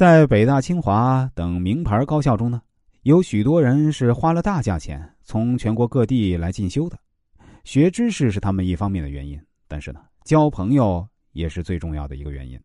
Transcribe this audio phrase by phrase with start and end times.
[0.00, 2.62] 在北大、清华等名牌高校中呢，
[3.02, 6.98] 有许多人是花了大价钱从全国各地来进修的。
[7.64, 12.58] 学知识是他们一方面的原因，但是呢，交朋友也是最重要的一个原因。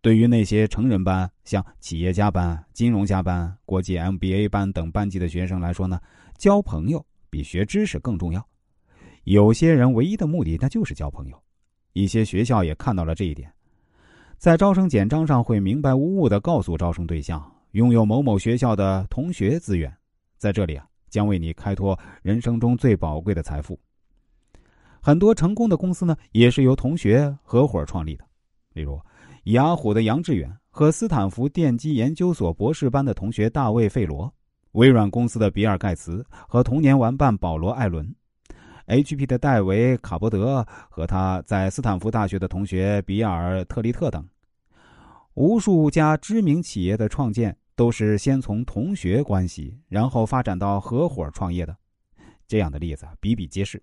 [0.00, 6.00] 对于那些成人班、像企业家班、金融家班、国际 MBA 班等班级的学生来说呢，
[6.38, 8.40] 交朋友比学知识更重要。
[9.24, 11.42] 有些人唯一的目的那就是交朋友，
[11.94, 13.52] 一些学校也看到了这一点。
[14.38, 17.42] 在招生简章上会明白无误的告诉招生对象，
[17.72, 19.92] 拥有某某学校的同学资源，
[20.36, 23.78] 在这里啊将为你开拓人生中最宝贵的财富。
[25.00, 28.24] 很多成功的公司呢也是由同学合伙创立的，
[28.74, 29.00] 例如
[29.44, 34.32] 雅虎的杨致远和斯坦福电机研究所博士班的同学大卫费罗，
[34.72, 38.14] 微软公司的比尔盖茨和童年玩伴保罗艾伦。
[38.86, 39.26] H.P.
[39.26, 44.24] 的戴维·卡伯德和他在斯坦福大学的同学比尔·特利特等，
[45.34, 51.76] 无数家知名企业的创建都是先从同学关系，然后发展到合伙创业的。
[52.46, 53.82] 这样的例子比比皆是。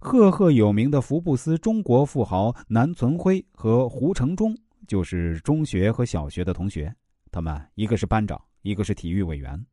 [0.00, 4.56] 赫赫有名的福布斯中国富豪南存辉和胡承忠
[4.88, 6.92] 就是中学和小学的同学，
[7.30, 9.64] 他们一个是班长，一个是体育委员，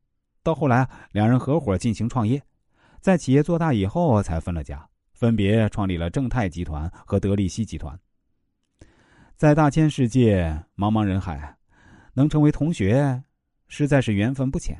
[0.44, 2.40] 到后来两人合伙进行创业。
[3.08, 7.98] 在企业做大以后，才分了家，分别创立了正泰集团和德力西集团。
[9.34, 11.56] 在大千世界、茫茫人海，
[12.12, 13.22] 能成为同学，
[13.66, 14.76] 实在是缘分不浅。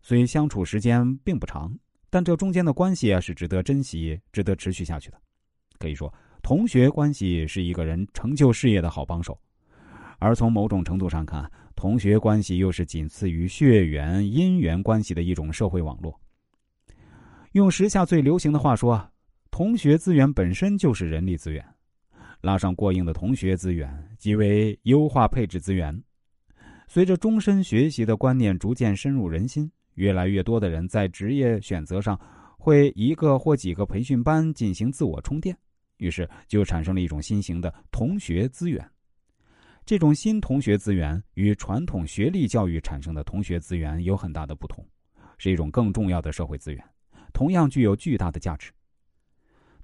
[0.00, 5.20] 虽相处时间并不长，但这中间的关系啊，是值得珍惜、值得持续下去的。
[5.78, 6.10] 可以说，
[6.42, 9.38] 同学关系是一个人成就事业的好帮手。
[10.18, 16.18] 而从某种程度上看，同学关系又是仅次于血缘、姻缘关系的一种社会网络。
[17.56, 19.10] 用时下最流行的话说，
[19.50, 21.64] 同学资源本身就是人力资源，
[22.42, 25.98] 拉上过硬的同学资源，即为优化配置资源。
[26.86, 32.20] 随着终身学习的观念逐渐深入人心，越来越多的人在职业选择上
[32.58, 35.56] 会一个或几个培训班进行自我充电，
[35.96, 38.86] 于是就产生了一种新型的同学资源。
[39.86, 44.86] 这种新同学资源与传统学历教育产生的同学资源有很大的不同，
[45.38, 46.84] 是一种更重要的社会资源。
[47.36, 48.72] 同样具有巨大的价值。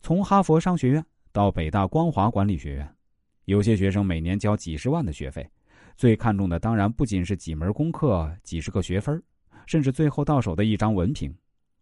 [0.01, 2.97] 从哈佛商学院到北大光华管理学院，
[3.45, 5.47] 有些学生每年交几十万的学费，
[5.95, 9.23] 最看重的当然不仅是几门功课、几十个学分，
[9.67, 11.31] 甚至最后到手的一张文凭。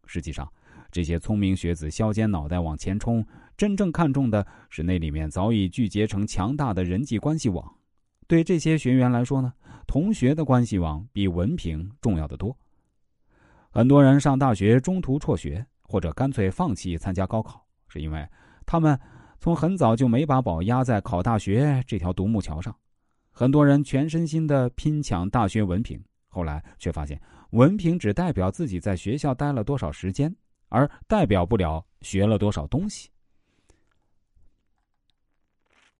[0.06, 0.52] 实际上，
[0.90, 3.24] 这些聪明学子削尖脑袋往前冲，
[3.56, 7.72] 真正看重的是那里面早已聚结成强大的人际关系网。
[8.26, 9.52] 对这些学员来说呢，
[9.86, 12.58] 同学的关系网比文凭重要的多。
[13.72, 18.26] 很多人上大学中途辍学，或者干脆放弃参加高考，是因为
[18.66, 18.98] 他们
[19.38, 22.74] 从很早就没把宝压在考大学这条独木桥上。
[23.30, 27.20] 很多人全身心的拼抢大学文凭，后来却发现
[27.50, 30.34] 文凭只代表自己在学校待了多少时间，
[30.68, 33.08] 而代表不了学了多少东西。